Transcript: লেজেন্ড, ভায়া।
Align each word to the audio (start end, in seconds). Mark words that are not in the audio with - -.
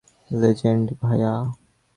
লেজেন্ড, 0.31 0.87
ভায়া। 1.01 1.33